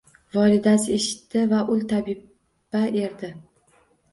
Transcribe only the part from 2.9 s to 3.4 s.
erdi